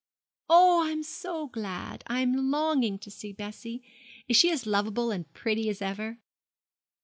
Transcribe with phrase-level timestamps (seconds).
[0.49, 2.03] 'Oh, I am so glad!
[2.07, 3.83] I am longing to see Bessie.
[4.27, 6.17] Is she as lovable and pretty as ever?'